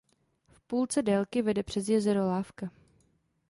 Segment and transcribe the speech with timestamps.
[0.51, 2.71] V půlce délky vede přes jezero lávka.